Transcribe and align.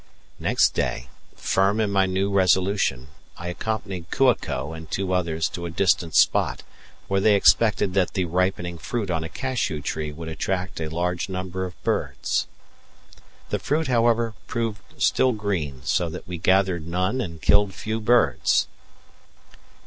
Next 0.39 0.69
day, 0.71 1.09
firm 1.35 1.79
in 1.79 1.91
my 1.91 2.07
new 2.07 2.31
resolution, 2.31 3.09
I 3.37 3.49
accompanied 3.49 4.09
Kua 4.09 4.33
ko 4.33 4.73
and 4.73 4.89
two 4.89 5.13
others 5.13 5.47
to 5.49 5.67
a 5.67 5.69
distant 5.69 6.15
spot 6.15 6.63
where 7.07 7.19
they 7.21 7.35
expected 7.35 7.93
that 7.93 8.15
the 8.15 8.25
ripening 8.25 8.79
fruit 8.79 9.11
on 9.11 9.23
a 9.23 9.29
cashew 9.29 9.79
tree 9.79 10.11
would 10.11 10.27
attract 10.27 10.79
a 10.81 10.89
large 10.89 11.29
number 11.29 11.65
of 11.67 11.79
birds. 11.83 12.47
The 13.49 13.59
fruit, 13.59 13.89
however, 13.89 14.33
proved 14.47 14.81
still 14.99 15.33
green, 15.33 15.83
so 15.83 16.09
that 16.09 16.27
we 16.27 16.39
gathered 16.39 16.87
none 16.87 17.21
and 17.21 17.39
killed 17.39 17.75
few 17.75 17.99
birds. 18.01 18.65